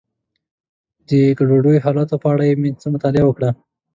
[1.07, 3.49] د دې ګډوډو حالاتو په اړه مې څه مطالعه وکړه.